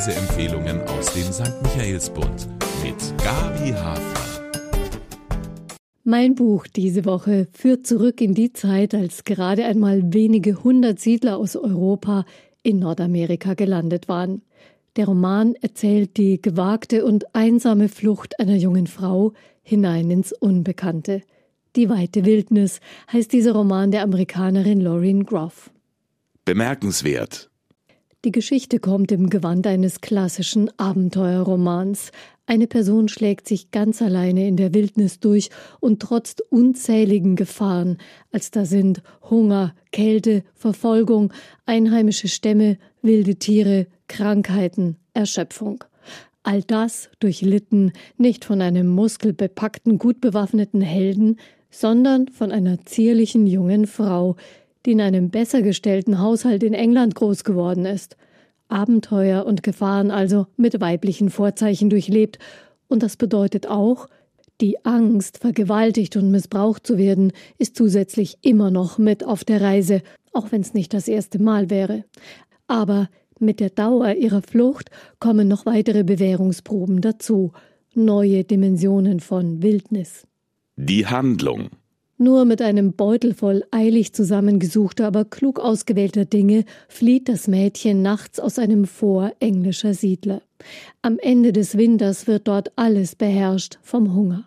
[0.00, 1.62] Leseempfehlungen aus dem St.
[1.62, 2.48] Michaelsbund
[2.82, 4.50] mit Gabi Hafner.
[6.04, 11.36] Mein Buch diese Woche führt zurück in die Zeit, als gerade einmal wenige hundert Siedler
[11.36, 12.24] aus Europa
[12.62, 14.40] in Nordamerika gelandet waren.
[14.96, 21.20] Der Roman erzählt die gewagte und einsame Flucht einer jungen Frau hinein ins Unbekannte.
[21.76, 22.80] Die weite Wildnis
[23.12, 25.70] heißt dieser Roman der Amerikanerin Lauren Groff.
[26.46, 27.49] Bemerkenswert.
[28.26, 32.12] Die Geschichte kommt im Gewand eines klassischen Abenteuerromans.
[32.44, 35.48] Eine Person schlägt sich ganz alleine in der Wildnis durch
[35.80, 37.96] und trotzt unzähligen Gefahren,
[38.30, 41.32] als da sind Hunger, Kälte, Verfolgung,
[41.64, 45.82] einheimische Stämme, wilde Tiere, Krankheiten, Erschöpfung.
[46.42, 51.38] All das durchlitten nicht von einem muskelbepackten, gut bewaffneten Helden,
[51.70, 54.36] sondern von einer zierlichen jungen Frau,
[54.86, 58.16] die in einem besser gestellten Haushalt in England groß geworden ist.
[58.68, 62.38] Abenteuer und Gefahren also mit weiblichen Vorzeichen durchlebt,
[62.88, 64.08] und das bedeutet auch,
[64.60, 70.02] die Angst, vergewaltigt und missbraucht zu werden, ist zusätzlich immer noch mit auf der Reise,
[70.32, 72.04] auch wenn es nicht das erste Mal wäre.
[72.66, 77.52] Aber mit der Dauer ihrer Flucht kommen noch weitere Bewährungsproben dazu,
[77.94, 80.26] neue Dimensionen von Wildnis.
[80.76, 81.70] Die Handlung.
[82.22, 88.38] Nur mit einem Beutel voll eilig zusammengesuchter, aber klug ausgewählter Dinge flieht das Mädchen nachts
[88.38, 90.42] aus einem Vor englischer Siedler.
[91.00, 94.44] Am Ende des Winters wird dort alles beherrscht vom Hunger.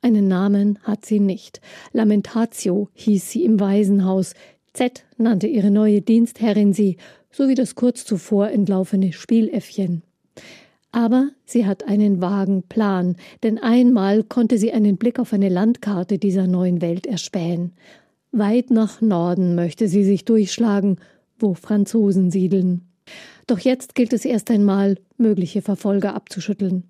[0.00, 1.60] Einen Namen hat sie nicht.
[1.92, 4.34] Lamentatio hieß sie im Waisenhaus.
[4.72, 6.98] Z nannte ihre neue Dienstherrin sie,
[7.32, 10.04] sowie das kurz zuvor entlaufene Spieläffchen.
[10.90, 16.18] Aber sie hat einen vagen Plan, denn einmal konnte sie einen Blick auf eine Landkarte
[16.18, 17.72] dieser neuen Welt erspähen.
[18.32, 20.98] Weit nach Norden möchte sie sich durchschlagen,
[21.38, 22.88] wo Franzosen siedeln.
[23.46, 26.84] Doch jetzt gilt es erst einmal, mögliche Verfolger abzuschütteln.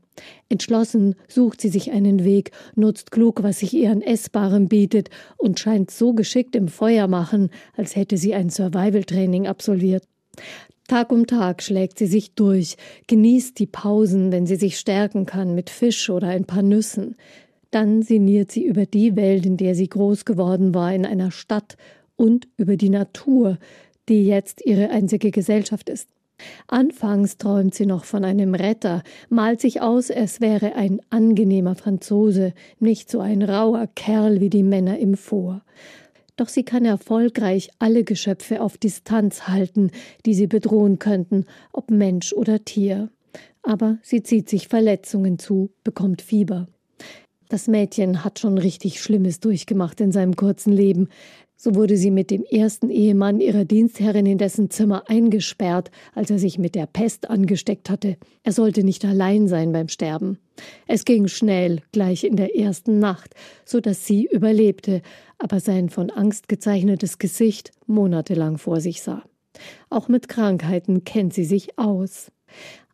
[0.49, 5.61] Entschlossen sucht sie sich einen Weg, nutzt klug, was sich ihr an Essbarem bietet und
[5.61, 10.05] scheint so geschickt im Feuer machen, als hätte sie ein Survival-Training absolviert.
[10.89, 12.79] Tag um Tag schlägt sie sich durch,
[13.09, 17.15] genießt die Pausen, wenn sie sich stärken kann mit Fisch oder ein paar Nüssen.
[17.71, 21.77] Dann sinniert sie über die Welt, in der sie groß geworden war, in einer Stadt
[22.17, 23.59] und über die Natur,
[24.09, 26.09] die jetzt ihre einzige Gesellschaft ist.
[26.69, 32.55] Anfangs träumt sie noch von einem Retter, malt sich aus, es wäre ein angenehmer Franzose,
[32.79, 35.61] nicht so ein rauer Kerl wie die Männer im Vor
[36.39, 39.91] doch sie kann erfolgreich alle Geschöpfe auf Distanz halten,
[40.25, 43.11] die sie bedrohen könnten, ob Mensch oder Tier.
[43.63, 46.69] Aber sie zieht sich Verletzungen zu, bekommt Fieber.
[47.49, 51.09] Das Mädchen hat schon richtig Schlimmes durchgemacht in seinem kurzen Leben.
[51.57, 56.39] So wurde sie mit dem ersten Ehemann ihrer Dienstherrin in dessen Zimmer eingesperrt, als er
[56.39, 58.17] sich mit der Pest angesteckt hatte.
[58.45, 60.39] Er sollte nicht allein sein beim Sterben.
[60.87, 65.01] Es ging schnell, gleich in der ersten Nacht, so dass sie überlebte,
[65.39, 69.25] aber sein von Angst gezeichnetes Gesicht monatelang vor sich sah.
[69.89, 72.31] Auch mit Krankheiten kennt sie sich aus.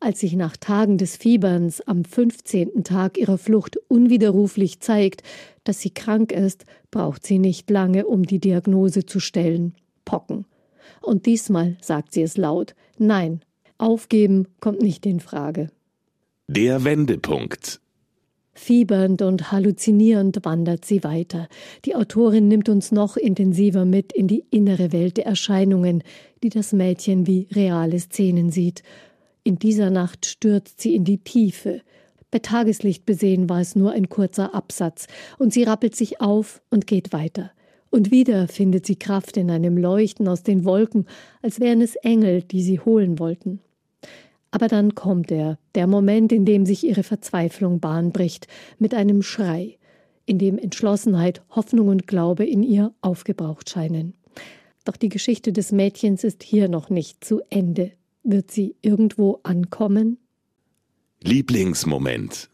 [0.05, 2.83] Als sich nach Tagen des Fieberns am 15.
[2.83, 5.23] Tag ihrer Flucht unwiderruflich zeigt,
[5.63, 9.73] dass sie krank ist, braucht sie nicht lange, um die Diagnose zu stellen.
[10.05, 10.45] Pocken.
[11.01, 12.75] Und diesmal sagt sie es laut.
[12.99, 13.41] Nein,
[13.79, 15.71] aufgeben kommt nicht in Frage.
[16.47, 17.81] Der Wendepunkt.
[18.53, 21.47] Fiebernd und halluzinierend wandert sie weiter.
[21.83, 26.03] Die Autorin nimmt uns noch intensiver mit in die innere Welt der Erscheinungen,
[26.43, 28.83] die das Mädchen wie reale Szenen sieht.
[29.47, 31.81] In dieser Nacht stürzt sie in die Tiefe.
[32.31, 35.05] Bei Tageslicht besehen war es nur ein kurzer Absatz,
[35.37, 37.51] und sie rappelt sich auf und geht weiter.
[37.91, 41.05] Und wieder findet sie Kraft in einem Leuchten aus den Wolken,
[41.43, 43.59] als wären es Engel, die sie holen wollten.
[44.49, 48.47] Aber dann kommt er, der Moment, in dem sich ihre Verzweiflung Bahn bricht,
[48.79, 49.77] mit einem Schrei,
[50.25, 54.15] in dem Entschlossenheit, Hoffnung und Glaube in ihr aufgebraucht scheinen.
[54.85, 57.91] Doch die Geschichte des Mädchens ist hier noch nicht zu Ende.
[58.27, 60.17] Wird sie irgendwo ankommen?
[61.21, 62.49] Lieblingsmoment.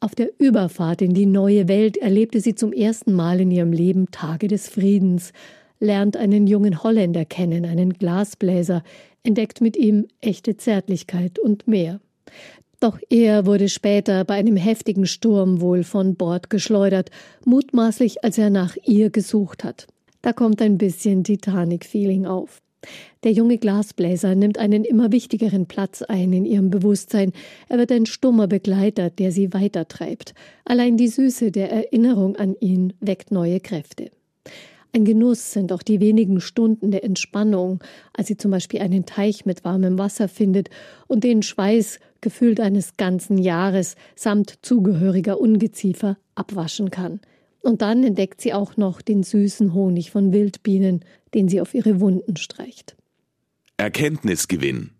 [0.00, 4.10] Auf der Überfahrt in die neue Welt erlebte sie zum ersten Mal in ihrem Leben
[4.10, 5.34] Tage des Friedens,
[5.80, 8.82] lernt einen jungen Holländer kennen, einen Glasbläser,
[9.22, 12.00] entdeckt mit ihm echte Zärtlichkeit und mehr.
[12.80, 17.10] Doch er wurde später bei einem heftigen Sturm wohl von Bord geschleudert,
[17.44, 19.88] mutmaßlich als er nach ihr gesucht hat.
[20.22, 22.61] Da kommt ein bisschen Titanic-Feeling auf.
[23.24, 27.32] Der junge Glasbläser nimmt einen immer wichtigeren Platz ein in ihrem Bewusstsein.
[27.68, 30.34] Er wird ein stummer Begleiter, der sie weitertreibt.
[30.64, 34.10] Allein die Süße der Erinnerung an ihn weckt neue Kräfte.
[34.94, 37.82] Ein Genuss sind auch die wenigen Stunden der Entspannung,
[38.12, 40.68] als sie zum Beispiel einen Teich mit warmem Wasser findet
[41.06, 47.20] und den Schweiß gefühlt eines ganzen Jahres samt zugehöriger Ungeziefer abwaschen kann.
[47.62, 52.00] Und dann entdeckt sie auch noch den süßen Honig von Wildbienen, den sie auf ihre
[52.00, 52.96] Wunden streicht.
[53.76, 54.90] Erkenntnisgewinn.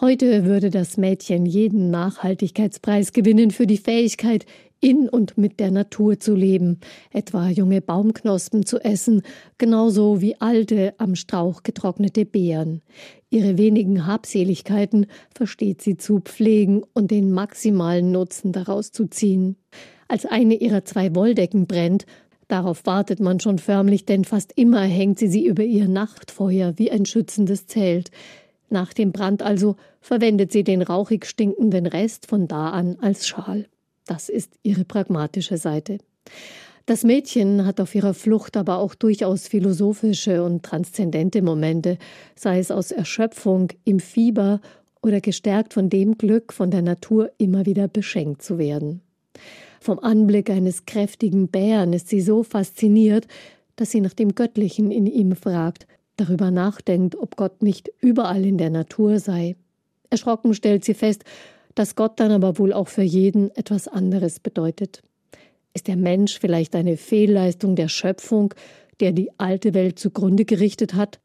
[0.00, 4.46] Heute würde das Mädchen jeden Nachhaltigkeitspreis gewinnen für die Fähigkeit,
[4.80, 6.80] in und mit der Natur zu leben,
[7.12, 9.22] etwa junge Baumknospen zu essen,
[9.58, 12.80] genauso wie alte, am Strauch getrocknete Beeren.
[13.28, 19.56] Ihre wenigen Habseligkeiten versteht sie zu pflegen und den maximalen Nutzen daraus zu ziehen.
[20.08, 22.06] Als eine ihrer zwei Wolldecken brennt,
[22.50, 26.90] darauf wartet man schon förmlich, denn fast immer hängt sie sie über ihr Nachtfeuer wie
[26.90, 28.10] ein schützendes Zelt.
[28.68, 33.66] Nach dem Brand also verwendet sie den rauchig stinkenden Rest von da an als Schal.
[34.06, 35.98] Das ist ihre pragmatische Seite.
[36.86, 41.98] Das Mädchen hat auf ihrer Flucht aber auch durchaus philosophische und transzendente Momente,
[42.34, 44.60] sei es aus Erschöpfung, im Fieber
[45.02, 49.02] oder gestärkt von dem Glück, von der Natur immer wieder beschenkt zu werden.
[49.82, 53.26] Vom Anblick eines kräftigen Bären ist sie so fasziniert,
[53.76, 55.86] dass sie nach dem Göttlichen in ihm fragt,
[56.16, 59.56] darüber nachdenkt, ob Gott nicht überall in der Natur sei.
[60.10, 61.24] Erschrocken stellt sie fest,
[61.74, 65.02] dass Gott dann aber wohl auch für jeden etwas anderes bedeutet.
[65.72, 68.52] Ist der Mensch vielleicht eine Fehlleistung der Schöpfung,
[69.00, 71.20] der die alte Welt zugrunde gerichtet hat?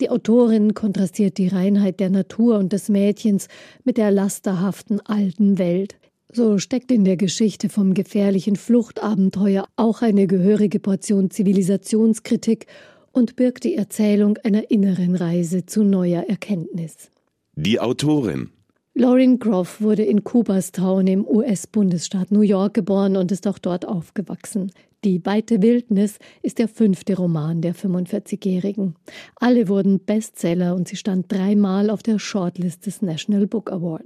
[0.00, 3.48] Die Autorin kontrastiert die Reinheit der Natur und des Mädchens
[3.84, 5.96] mit der lasterhaften alten Welt.
[6.34, 12.66] So steckt in der Geschichte vom gefährlichen Fluchtabenteuer auch eine gehörige Portion Zivilisationskritik
[13.12, 17.10] und birgt die Erzählung einer inneren Reise zu neuer Erkenntnis.
[17.54, 18.48] Die Autorin
[18.94, 24.72] Lauren Groff wurde in Cooperstown im US-Bundesstaat New York geboren und ist auch dort aufgewachsen.
[25.04, 28.94] Die weite Wildnis ist der fünfte Roman der 45-Jährigen.
[29.36, 34.04] Alle wurden Bestseller und sie stand dreimal auf der Shortlist des National Book Award.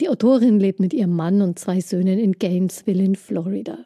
[0.00, 3.78] Die Autorin lebt mit ihrem Mann und zwei Söhnen in Gainesville in Florida.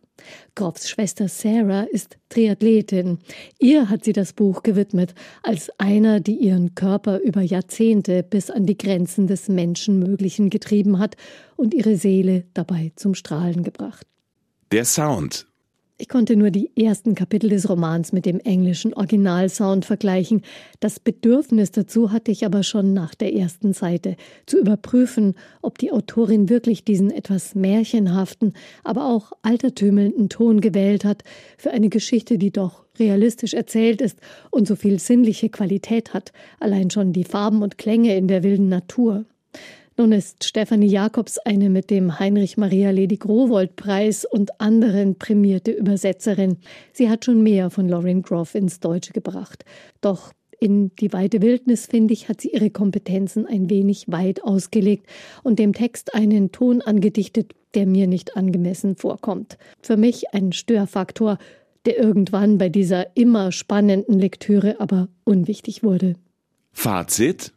[0.55, 3.19] Groffs Schwester Sarah ist Triathletin.
[3.59, 8.67] Ihr hat sie das Buch gewidmet, als einer, die ihren Körper über Jahrzehnte bis an
[8.67, 11.17] die Grenzen des Menschenmöglichen getrieben hat
[11.57, 14.07] und ihre Seele dabei zum Strahlen gebracht.
[14.73, 15.47] Der Sound
[16.01, 20.43] ich konnte nur die ersten Kapitel des Romans mit dem englischen Originalsound vergleichen.
[20.79, 24.17] Das Bedürfnis dazu hatte ich aber schon nach der ersten Seite,
[24.47, 28.53] zu überprüfen, ob die Autorin wirklich diesen etwas märchenhaften,
[28.85, 31.25] aber auch altertümelnden Ton gewählt hat
[31.57, 34.21] für eine Geschichte, die doch realistisch erzählt ist
[34.51, 38.69] und so viel sinnliche Qualität hat, allein schon die Farben und Klänge in der wilden
[38.69, 39.25] Natur.
[40.01, 45.73] Nun ist Stefanie Jacobs eine mit dem Heinrich Maria Ledig Rowold Preis und anderen prämierte
[45.73, 46.59] Übersetzerin.
[46.93, 49.65] Sie hat schon mehr von Lauren Groff ins Deutsche gebracht.
[50.01, 55.09] Doch in Die weite Wildnis, finde ich, hat sie ihre Kompetenzen ein wenig weit ausgelegt
[55.43, 59.59] und dem Text einen Ton angedichtet, der mir nicht angemessen vorkommt.
[59.83, 61.39] Für mich ein Störfaktor,
[61.87, 66.15] der irgendwann bei dieser immer spannenden Lektüre aber unwichtig wurde.
[66.71, 67.53] Fazit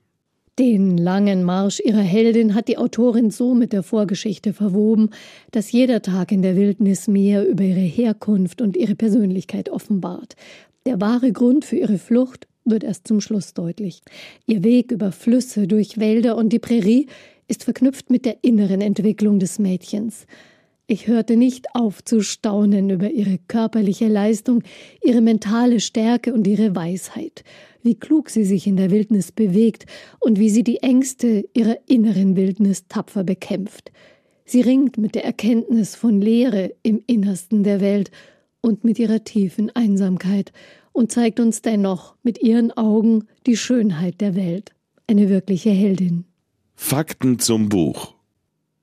[0.61, 5.09] den langen Marsch ihrer Heldin hat die Autorin so mit der Vorgeschichte verwoben,
[5.49, 10.35] dass jeder Tag in der Wildnis mehr über ihre Herkunft und ihre Persönlichkeit offenbart.
[10.85, 14.03] Der wahre Grund für ihre Flucht wird erst zum Schluss deutlich.
[14.45, 17.07] Ihr Weg über Flüsse, durch Wälder und die Prärie
[17.47, 20.27] ist verknüpft mit der inneren Entwicklung des Mädchens.
[20.87, 24.63] Ich hörte nicht auf zu staunen über ihre körperliche Leistung,
[25.01, 27.43] ihre mentale Stärke und ihre Weisheit
[27.83, 29.85] wie klug sie sich in der Wildnis bewegt
[30.19, 33.91] und wie sie die Ängste ihrer inneren Wildnis tapfer bekämpft.
[34.45, 38.11] Sie ringt mit der Erkenntnis von Leere im Innersten der Welt
[38.61, 40.51] und mit ihrer tiefen Einsamkeit
[40.91, 44.73] und zeigt uns dennoch mit ihren Augen die Schönheit der Welt.
[45.07, 46.25] Eine wirkliche Heldin.
[46.75, 48.13] Fakten zum Buch.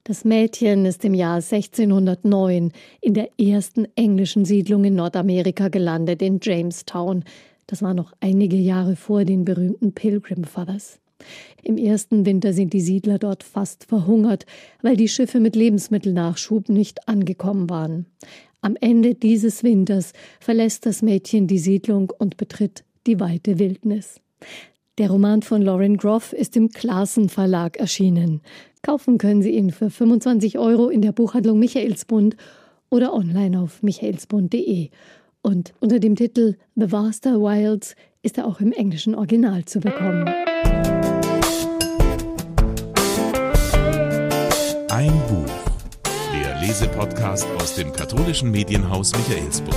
[0.09, 2.73] Das Mädchen ist im Jahr 1609
[3.03, 7.25] in der ersten englischen Siedlung in Nordamerika gelandet, in Jamestown,
[7.67, 10.99] das war noch einige Jahre vor den berühmten Pilgrim Fathers.
[11.62, 14.47] Im ersten Winter sind die Siedler dort fast verhungert,
[14.81, 18.07] weil die Schiffe mit Lebensmittelnachschub nicht angekommen waren.
[18.62, 24.23] Am Ende dieses Winters verlässt das Mädchen die Siedlung und betritt die weite Wildnis.
[24.97, 28.41] Der Roman von Lauren Groff ist im Klassen Verlag erschienen.
[28.88, 32.37] Kaufen können Sie ihn für 25 Euro in der Buchhandlung Michaelsbund
[32.88, 34.88] oder online auf michaelsbund.de.
[35.42, 40.26] Und unter dem Titel The Vaster Wilds ist er auch im englischen Original zu bekommen.
[44.88, 45.52] Ein Buch.
[46.33, 49.76] Der Lesepodcast aus dem katholischen Medienhaus Michaelsbund.